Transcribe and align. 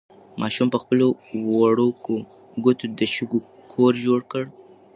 ماشوم 0.41 0.67
په 0.73 0.77
خپلو 0.83 1.07
وړوکو 1.55 2.15
ګوتو 2.63 2.85
د 2.99 3.01
شګو 3.13 3.39
کور 3.71 3.93
جوړ 4.05 4.19
کړ. 4.31 4.43